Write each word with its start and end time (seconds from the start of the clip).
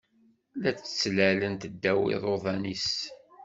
La 0.61 0.71
d-ttlalent 0.75 1.67
ddaw 1.73 2.01
iḍuḍan-is 2.15 2.91